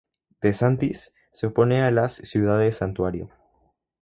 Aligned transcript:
DeSantis 0.41 1.13
se 1.31 1.45
opone 1.45 1.83
a 1.83 1.91
las 1.91 2.15
"ciudades 2.15 2.77
santuario". 2.77 3.29